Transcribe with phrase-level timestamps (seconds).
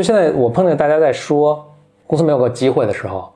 [0.00, 1.62] 就现在我碰见大家在说
[2.06, 3.30] 公司没有个机会的时候，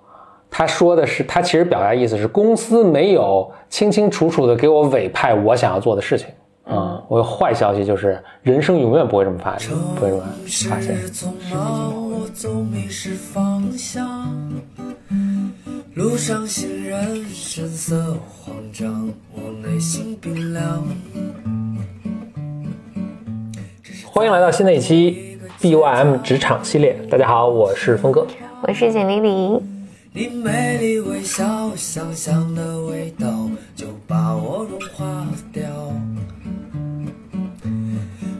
[0.50, 6.26] 他说的是他其实表达意思是公司没有清清楚楚的给我委派我想要做的事情。
[6.64, 10.22] 嗯，我有坏消息就是人生永远不会这么发生，不会这么
[10.70, 10.96] 发现。
[15.92, 20.82] 路上行人神色慌张，我内心冰凉。
[24.06, 25.33] 欢迎来到新的一期
[25.64, 26.94] BYM 职场系列。
[27.10, 28.26] 大家好，我是峰哥，
[28.60, 29.58] 我是简丽丽。
[30.12, 31.42] 你美丽微笑，
[31.74, 35.62] 香香的味道就把我融化掉。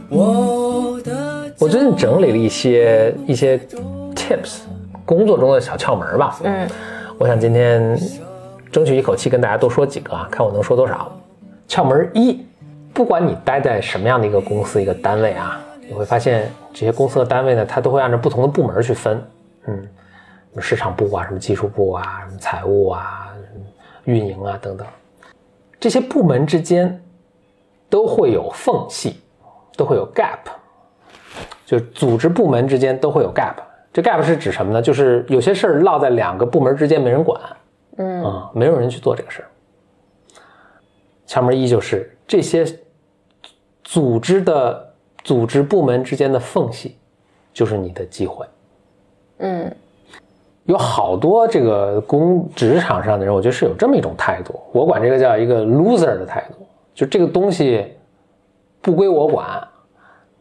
[0.07, 3.57] 我的我最近整理了一些一些
[4.13, 4.59] tips，
[5.03, 6.37] 工作中的小窍门吧。
[6.43, 6.69] 嗯。
[7.17, 7.99] 我想今天
[8.71, 11.11] 争取一口气跟大家多说几个啊，看我能说多少。
[11.67, 12.45] 窍门一，
[12.93, 19.23] 不管你待在什么样的一个公司、一个单位啊，你会发现这些公司和单位呢，它都会按照不同的部门去分。
[19.67, 23.27] 嗯，什么市场部啊，什么技术部啊，什么财务啊，
[24.03, 24.85] 运营啊等等，
[25.79, 27.01] 这些部门之间
[27.89, 29.21] 都会有缝隙，
[29.75, 30.39] 都会有 gap，
[31.65, 33.55] 就组织部门之间都会有 gap。
[33.93, 34.81] 这 gap 是指什么呢？
[34.81, 37.41] 就是有些事儿落在两个部门之间没人管，
[37.97, 39.47] 嗯啊，没有人去做这个事儿。
[41.27, 42.65] 窍门一就是这些
[43.83, 44.93] 组织的
[45.25, 46.95] 组织部门之间的缝隙，
[47.51, 48.45] 就是你的机会。
[49.39, 49.75] 嗯，
[50.65, 57.97] 有好多这个工职场上的人，我觉得是有这么一种态度，我管这个叫一个 loser 的态度，就这个东西
[58.81, 59.45] 不归我管。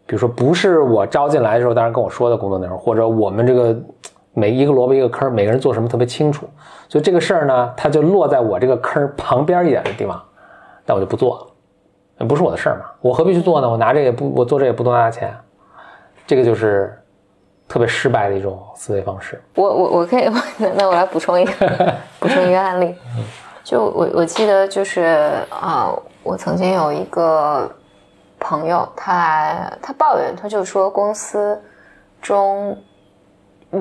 [0.06, 3.74] 比如说，不是我招进来的时候，当然跟我说的工作内容，或者我们这个
[4.34, 6.46] 每一个萝卜一个坑，每个人做什么特别清楚，
[6.90, 10.22] 所以这个事儿呢，它就落在我这个坑旁边一点的地方，
[10.84, 11.46] 但我就不做了，
[12.18, 13.68] 不是我的事儿嘛，我何必去做呢？
[13.68, 15.34] 我拿这个不，我做这也不多拿钱，
[16.26, 16.96] 这个就是
[17.68, 19.42] 特别失败的一种思维方式。
[19.54, 20.30] 我我我可以，
[20.76, 21.52] 那我来补充一个
[22.20, 22.94] 补充一个案例，
[23.62, 25.90] 就我我记得就是啊，
[26.22, 27.70] 我曾经有一个。
[28.40, 31.58] 朋友，他来，他抱怨，他就说公司
[32.20, 32.76] 中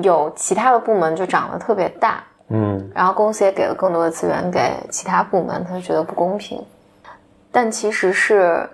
[0.00, 6.64] 有其他的部门就长得特别大，嗯，然后公司也给了更多的资源给其他部门，他就觉得不公平。
[7.54, 8.68] 但其实是，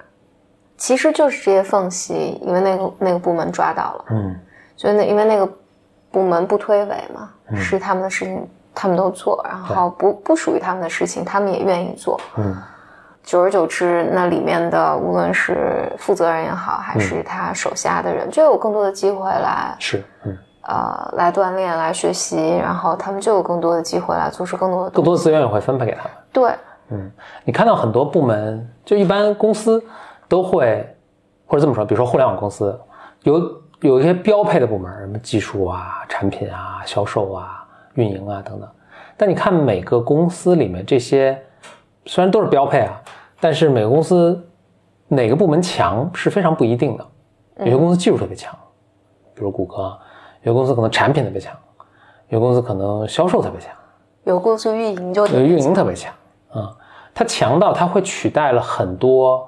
[0.78, 4.34] 其实就是这些缝隙，因为那个那个部门抓到了，嗯，
[4.76, 5.46] 所以那因为那个
[6.10, 12.56] 部门不推诿嘛，是他们的事情，他们都做，然后不不属于他们的事情，他们也愿意做，嗯。
[13.22, 26.12] 久而久之，那里面的无论是负责人也好，还是他手下的人，就有更多的机会来是，嗯，呃，来锻炼、来学习，然后他们就有更多的机会来做出更多的更多的资源也会分配给他们。
[26.32, 26.50] 对，
[26.90, 27.10] 嗯，
[27.44, 29.82] 你看到很多部门，就一般公司
[30.28, 30.86] 都会，
[31.46, 32.78] 或者这么说，比如说互联网公司，
[33.22, 38.68] 有有一些标配的部门，什么技术啊、产品啊、销售啊、运营啊等等。
[39.16, 41.40] 但你看每个公司里面这些。
[42.06, 42.98] 虽然都是标配啊，
[43.40, 44.42] 但是每个公司
[45.06, 47.06] 哪个部门强是非常不一定的。
[47.58, 48.56] 有些公司技术特别强，
[49.34, 49.98] 比如谷歌；
[50.42, 51.52] 有些公司可能产品特别强；
[52.28, 53.70] 有些公司可能销售特别强；
[54.24, 56.12] 有公司运营就运营特别强
[56.50, 56.74] 啊。
[57.20, 59.46] 它强到它会取代了很多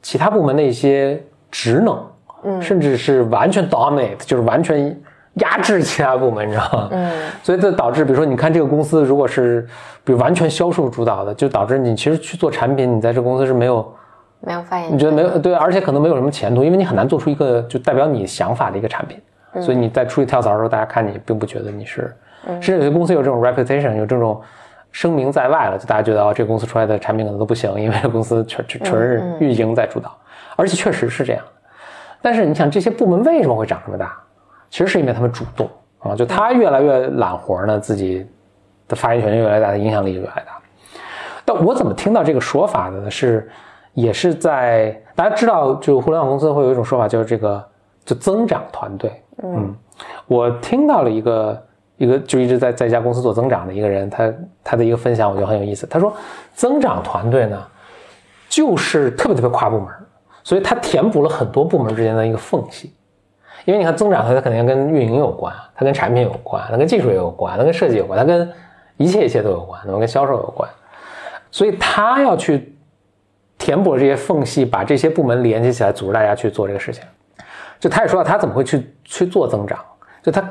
[0.00, 2.02] 其他部门的一些职能，
[2.44, 4.98] 嗯，甚至是完全 dominate，就是完全。
[5.34, 6.88] 压制其他部门，你知道吗？
[6.90, 9.64] 嗯，所以这导致，比如说，你看这个公司，如果是
[10.02, 13.94] 比如完全销售主导的，就导致你其实去做产品，你在这公司是没有
[14.40, 19.20] 没有发言，你觉得没有对，而且可能没有什么前途，因为你很难做出一个就代表你想法的一个产品。
[19.62, 22.12] 所以你在出去跳槽的时候，大家看你并不觉得你是，
[22.60, 24.40] 甚至有些公司有这种 reputation，有这种
[24.92, 30.16] 声名在外了，就大家觉得哦，这个公司出来的产品可能都不行，因为公司全全纯是运营在主导，
[30.56, 31.42] 而且确实是这样。
[32.22, 34.18] 但是你想，这些部门为什么会长这么大？
[34.68, 35.68] 其实是因为他们主动
[36.00, 38.26] 啊，就他越来越揽活呢，自己
[38.86, 40.58] 的发言权越来越大，影响力就越来越大。
[41.44, 43.10] 但我怎么听到这个说法的呢？
[43.10, 43.50] 是
[43.94, 47.64] 也是在大家知道，就互联网公司会有一种说法，就是这个
[48.04, 49.22] 就增长团队。
[49.42, 49.74] 嗯，
[50.26, 51.60] 我听到了一个
[52.00, 54.32] 一个就一直在在一家公司做增长的一个人，他
[54.64, 55.86] 他的一个分享，我觉得很有意思。
[55.86, 56.10] 他说，
[56.54, 57.62] 增长团队呢，
[58.48, 59.88] 就是特别特别跨部门，
[60.42, 62.94] 所以他填补了很多部门之间的一个缝隙。
[63.66, 68.50] 因为你看增长，它它肯定跟运营有关，它跟产品有关，它跟技术也有关，它跟设计有关，它跟
[68.96, 70.66] 一切一切都有关，那么跟销售有关，
[71.50, 72.74] 所以他要去
[73.58, 77.04] 填补这些缝隙，把这些部门连接起来，组织大家去做这个事情。
[77.78, 79.78] 就他也说了，他怎么会去去做增长？
[80.22, 80.50] 就他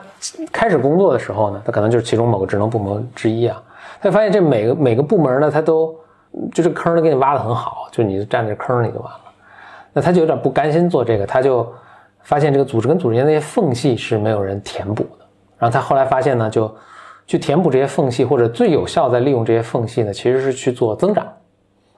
[0.51, 3.61] 开始工作的时候呢，他可能就是其中某个职能部门之一啊，
[4.01, 5.95] 他发现这每个每个部门呢，他都
[6.53, 9.19] 就这坑都给你挖的很好，就你就站在坑里就完了，
[9.93, 11.67] 那他就有点不甘心做这个，他就。
[12.21, 15.25] 发现这个组织跟组织间那些缝隙是没有人填补的。
[15.57, 16.71] 然后他后来发现呢，就
[17.25, 21.25] 去填补这些缝隙，或者最有效的利用这些缝隙呢，其实是去做增长，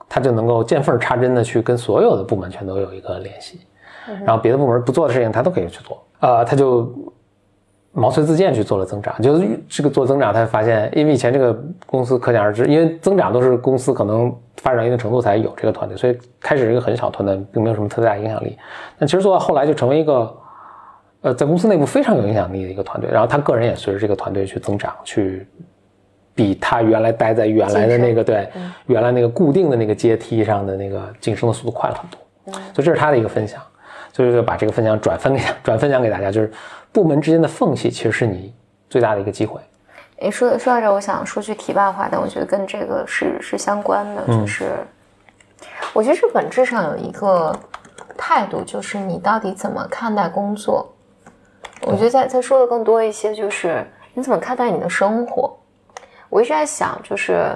[0.08, 3.60] 他就能够见缝插针的去跟所有的部门全都有一个联系，
[4.24, 6.02] 然后别的部门不做的事情他都可以去做。
[6.20, 6.90] 呃，他就。
[7.94, 11.52] 毛遂自荐去做了增长，就是这个做增长，他发现，因为以前这个
[11.84, 18.56] 公司可想而知，因为增长都是公司可能发展到一定程度才有这个团队，所以开始是一个很小团队，并没有什么特别大影响力。
[18.98, 20.34] 但其实做到后来就成为一个，
[21.20, 23.10] 呃，在公司内部非常有影响力的一个团队。
[23.10, 25.46] 然后他个人也随着这个团队去增长，去
[26.34, 28.48] 比他原来待在原来的那个对
[28.86, 32.18] 原来那个固定的那个阶梯上的那个晋升的速度快了很多。
[32.72, 33.60] 所以这是他的一个分享，
[34.12, 36.52] 所以就把这个分享转分给转分享给大家，就是。
[36.92, 38.54] 部门之间的缝隙其实是你
[38.90, 39.58] 最大的一个机会。
[40.18, 44.76] 诶，说说到这，我想说句题外话，但我觉得跟这个是是相关的，就是
[45.94, 47.58] 我觉得这本质上有一个
[48.14, 50.86] 态度，就是你到底怎么看待工作。
[51.86, 53.82] 我觉得在在说的更多一些，就是
[54.12, 55.50] 你怎么看待你的生活。
[56.28, 57.50] 我一直在想，就是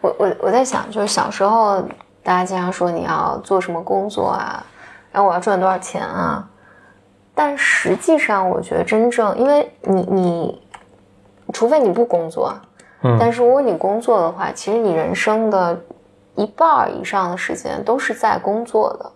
[0.00, 1.82] 我我我在想，就是小时候
[2.22, 4.64] 大家经常说你要做什么工作啊，
[5.12, 6.46] 然后我要赚多少钱啊。
[7.34, 10.62] 但实际上，我觉得真正，因为你你，
[11.52, 12.52] 除非你不工作，
[13.02, 15.78] 嗯，但是如果你工作的话，其实你人生的
[16.34, 19.10] 一半以上的时间都是在工作的。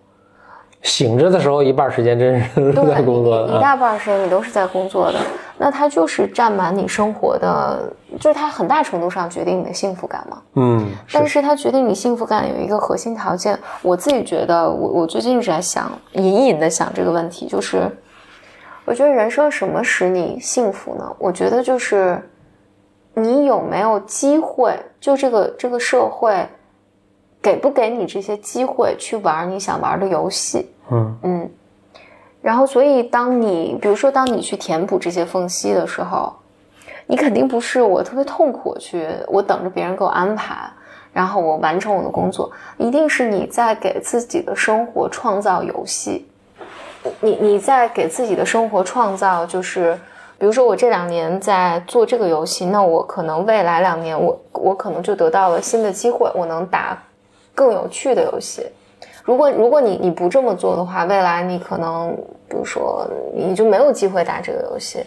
[0.83, 5.19] 醒着的时候，一半时间真是都在工作的，一大半时间你都是在工作的。
[5.59, 10.43] 那它就是占满你生活的，就是它很大程度上决定你的幸福感嘛。
[10.55, 17.91] 嗯，但是它决定你幸福感有一个核心条件，我自己觉得，我我最近一直在想，隐隐的想这个问题，就是。
[18.87, 21.11] 我觉得人生什么使你幸福呢？
[21.19, 22.23] 我觉得就是
[23.15, 26.47] 你有没有机会，就这个这个社会
[27.41, 30.71] 给不给你这些机会去玩你想玩的游戏？
[30.91, 31.51] 嗯嗯。
[32.43, 36.31] 然后，所以当你比如说当你去填补这些缝隙的时候，
[37.07, 40.71] 你肯定不是我特别痛苦去，我等着别人给我安排，
[41.13, 46.27] 然后我完成我的工作，一定是你在给自己的生活创造游戏。
[47.21, 49.95] 你你在给自己的生活创造，就是
[50.39, 56.97] 比如说我这两年在做这个游戏，那我可能未来两年我我可能就得到了新的机会，我能打
[57.55, 58.67] 更有趣的游戏。
[59.23, 62.17] 如果如果你你不这么做的话，未来你可能
[62.49, 65.05] 比如说你就没有机会打这个游戏。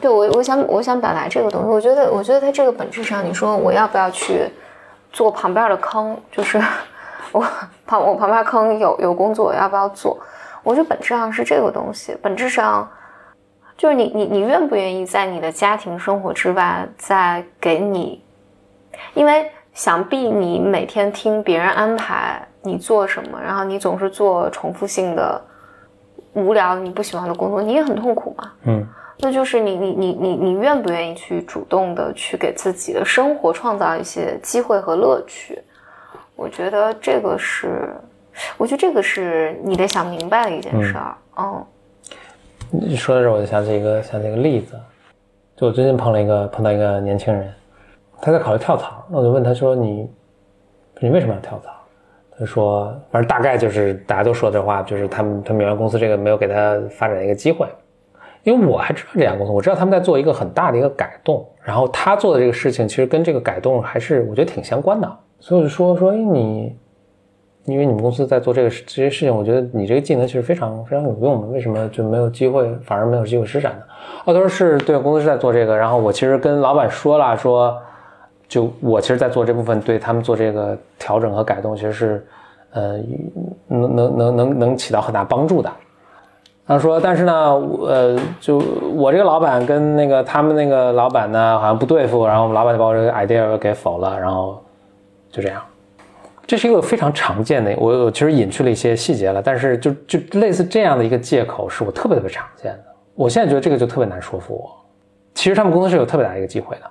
[0.00, 4.48] 对我我想我想表达这个东西，我觉得我觉得它这个本质上，你说我要不要去
[5.12, 6.60] 做旁边的坑，就是
[7.30, 7.46] 我
[7.86, 10.18] 旁我旁边坑有有工作，我要不要做？
[10.62, 12.88] 我觉得本质上是这个东西，本质上
[13.76, 18.22] 就是你你你愿不愿意在你的家庭生活之外再给你，
[19.14, 25.42] 因为想必你每天听别人安排你做什么，然后你总是做重复性的、
[26.34, 28.52] 无聊你不喜欢的工作，你也很痛苦嘛。
[28.62, 28.86] 嗯，
[29.18, 35.60] 那就是你你你你你愿不愿意去主动的去给自己的生活创造一些机会和乐趣？
[36.36, 37.94] 我觉得这个是。
[38.56, 41.14] 我觉得这个是你得想明白的一件事儿。
[41.36, 41.62] 嗯，
[42.70, 44.74] 你说的时候，我就想起一个想起一个例子，
[45.54, 47.52] 就我最近碰了一个碰到一个年轻人，
[48.22, 50.10] 他在考虑跳槽，那我就问他说：“你
[51.00, 51.70] 你为什么要跳槽？”
[52.38, 57.68] 他说：“反正大概就是大家都说这话，就是他们他们原来公司这个没有给他发展一个机会。
[58.44, 66.76] 因为我还知道这家公司，我知道他们在做一个很大的一个改动，然后他做的这个事情其实跟这个改动还是我觉得挺相关的，所以我就说说，哎你。”
[67.66, 71.46] 因为你们公司在做这个这些事情，我觉得你这个技能其实非常非常有用的。
[71.46, 73.82] 为什么就没有机会，反而没有机会施展呢？
[74.24, 75.76] 哦，他说是对，公司是在做这个。
[75.76, 77.80] 然后我其实跟老板说了，说
[78.48, 82.26] 就我其实，在做这部分，对他们做这个调整和改动，其实是
[82.72, 82.98] 呃
[83.68, 85.70] 能能能能能起到很大帮助的。
[86.66, 87.32] 他说，但是呢，
[87.82, 88.58] 呃，就
[88.94, 92.24] 我这个老板跟那个他们那个老板呢，好像不对付。
[92.24, 94.62] 然后我们老板就把我这个 idea 给否了，然后
[95.30, 95.60] 就这样。
[96.46, 102.84] 这是一个非常常见的，我我其实隐去了一些细节了，但是就就类似这样的一个借口，是我特别特别常见的。
[103.14, 104.70] 我现在觉得这个就特别难说服我。
[105.34, 106.82] 其实他们公司是有特别大的一个机会的，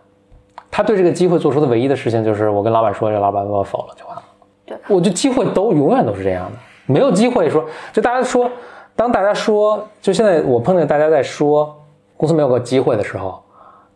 [0.70, 4.24] 他对这个机会做出的唯一的事情就是我跟老板说，这老板把我否了就完了。
[4.66, 7.64] 对，我就机会都永远都是这样的，没有机会说，
[7.94, 8.50] 就大家说，
[9.02, 11.76] 当大家说，就现在我碰见大家在说
[12.16, 13.44] 公司没有个机会的时候。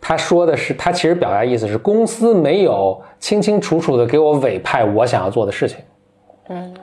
[0.01, 5.77] 他说的是，他其实表达意思是公司没有清清楚楚的给我委派我想要做的事情。
[6.49, 6.73] 嗯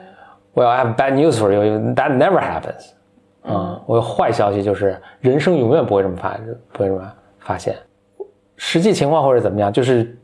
[0.53, 1.93] ，Well, I have bad news for you.
[1.95, 2.91] That never happens.
[3.43, 6.37] 嗯，我有坏消息，就是人生永远不会这么发，
[6.71, 7.75] 不会这么发现。
[8.55, 10.17] 实际情况或者怎么样，就是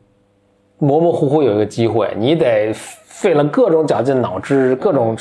[0.78, 5.14] 模模糊糊有一个机会，你得费了各种绞尽脑汁，各种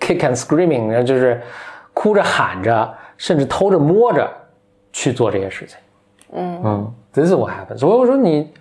[0.00, 1.40] kick and screaming，然后就是
[1.94, 4.28] 哭着喊着，甚至偷着摸着
[4.92, 5.78] 去做这些事情。
[6.32, 7.78] 嗯嗯，This is what happens。
[7.78, 8.52] 所以我说你，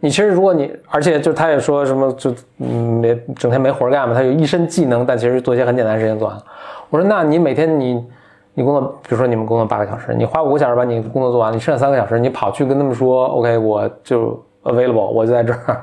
[0.00, 6.44] 你其实如果你，而且就他也说什么就嗯没整天没活干嘛，他有一身技能，但其实做一些很简单的事情做完了。
[6.90, 8.06] 我说那你每天你
[8.52, 15.82] 你工作，比如说你们工作八个小时，你花五个小时把你工作做完，你剩下三个小时你跑去跟他们说，OK，我就 available，我就在这儿，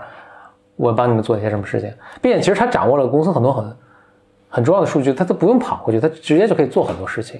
[0.75, 3.65] 我帮你们做一些什么事情，并且其实他掌握了公司很多很
[4.49, 7.39] 很重要的数据，他都不用跑过去，他直接就可以做很多事情。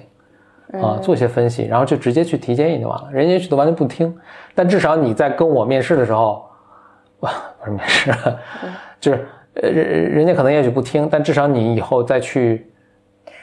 [0.80, 3.08] 啊，做一些分析，然后就直接去提建议就完了。
[3.10, 4.16] 人家也许都完全不听，
[4.54, 6.48] 但至少你在跟我面试的时候，
[7.20, 8.14] 哇，不是面试，
[9.00, 12.70] 就是呃，人人家可能也许不听，但至少你以后再去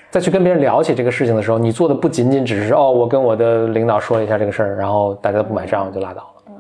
[0.10, 6.44] 再去跟别人聊起这个事情的时候，你做的不仅仅只是哦，我跟我的领导说了一下这个事儿，然后大家不买账就拉倒了。
[6.48, 6.54] 嗯，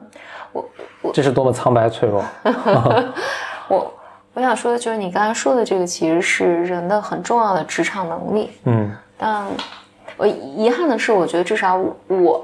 [0.52, 0.66] 我
[1.04, 2.22] 我这是多么苍白脆弱。
[3.70, 3.94] 我
[4.38, 8.52] 我想说的就是你刚才说的这个其实是人的很重要的职场能力。
[8.66, 9.48] 嗯，但。
[10.16, 12.42] 我遗憾的是，我觉得至少我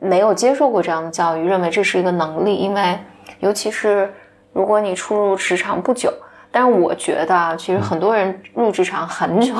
[0.00, 2.54] 没有接受过这样的教育，认为这是一个能力。
[2.54, 2.98] 因为，
[3.38, 4.12] 尤其是
[4.52, 6.12] 如果你初入职场不久，
[6.50, 9.54] 但是我觉得啊，其实很多人入职场很久，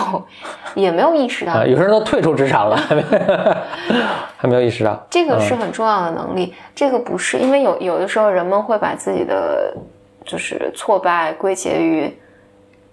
[0.74, 1.64] 也没有意识到。
[1.64, 2.76] 有些人都退出职场了，
[4.36, 5.00] 还没 有意识到。
[5.08, 6.54] 这个是很重要的能力。
[6.74, 9.72] 这个不是因为有有的时候人们会把自己的
[10.24, 12.16] 就是挫败归结于。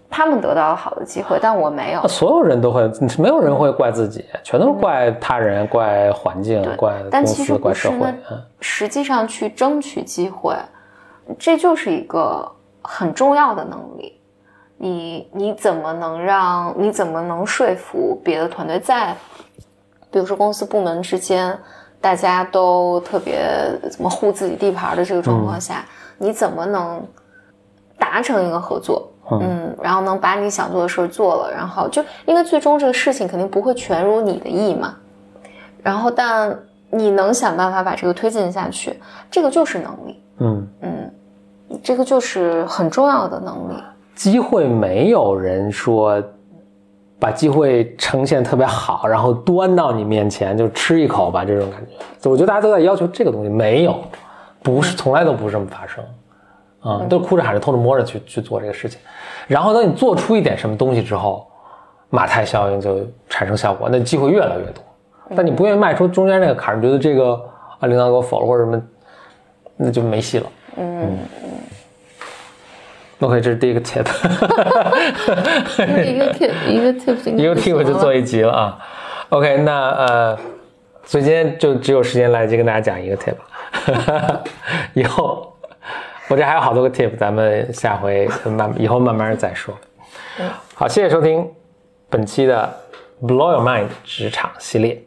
[0.09, 2.07] 他们得到了好的机会，但我没有。
[2.07, 8.07] 所有人都会，没有人会怪自己，全都是怪他人、怪环境、怪公司、怪社会。
[8.61, 10.55] 实际上，去争取机会，
[11.37, 12.49] 这就是一个
[12.81, 14.17] 很重要的能力。
[14.77, 19.13] 你你怎么能让你怎么能说服别的团队，在
[20.09, 21.53] 比如说公司部门之间，
[21.99, 23.37] 大家都特别
[23.91, 25.83] 怎么护自己地盘的这个状况下，
[26.17, 27.01] 你怎么能
[27.97, 29.11] 达成一个合作？
[29.29, 34.95] 嗯，然后能把你想做的事儿做了，然后就因为最终这个事情肯定不会全如你的意嘛，
[35.83, 36.57] 然后但
[36.89, 38.97] 你能想办法把这个推进下去，
[39.29, 40.23] 这个就是能力。
[40.39, 41.11] 嗯嗯，
[41.83, 43.73] 这个就是很重要的能力。
[44.15, 46.23] 机会没有人说
[47.19, 52.29] 把机会呈现特别好，然后端到你面前就吃一口吧，这种感觉。
[52.29, 53.99] 我觉得大家都在要求这个东西，没有，
[54.67, 56.03] 不是从来都不是这么发生。
[56.81, 58.99] 啊，都哭着喊着、偷着摸着去去做这个事情，
[59.47, 61.45] 然后等你做出一点什么东西之后，
[62.09, 64.83] 马太效应就产生效果，那机会越来越多。
[65.35, 67.33] 但你不愿意迈出中间那个坎儿，觉得这个
[67.79, 68.81] 啊领导给我否了或者什么，
[69.75, 70.45] 那就没戏了。
[70.77, 71.49] 嗯嗯。
[73.27, 74.05] OK，这是第一个 tip。
[76.05, 78.77] 一个 tip，一个 tip，一个 tip 就做一集了啊。
[79.29, 80.37] OK，那呃，
[81.03, 83.33] 所以今天就只有时间来得及跟大家讲一个 tip，
[84.93, 85.53] 以后。
[86.29, 89.73] 我这还有好多个 tip，咱们下回慢以后慢慢再说。
[90.39, 91.49] 嗯，好，谢谢收听
[92.09, 92.69] 本期的
[93.21, 95.01] Blow Your Mind 职场系列。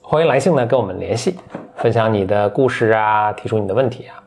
[0.00, 1.36] 欢迎来信呢跟我们联系，
[1.76, 4.20] 分享你的故事啊，提出你的问题啊。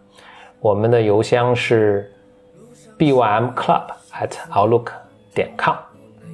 [0.62, 2.10] 我们的邮箱是
[2.98, 3.84] bymclub
[4.14, 4.92] at outlook
[5.36, 5.76] 点 com。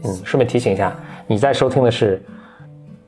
[0.03, 2.23] 嗯，顺便提醒一下，你在收听的是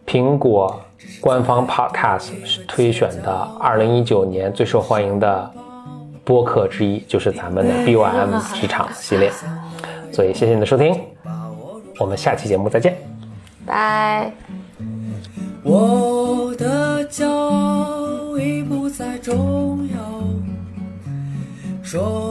[0.04, 0.82] 苹果
[1.22, 2.32] 官方 Podcast
[2.68, 5.52] 推选的二零一九年最受欢迎的。
[6.28, 9.32] 播客之一就是咱们的 BOM 职场系列，
[10.12, 11.00] 所以谢谢你的收听，
[11.98, 12.98] 我们下期节目再见，
[13.66, 14.30] 拜。
[15.64, 19.98] 我的骄傲已不再重要，
[21.82, 22.27] 说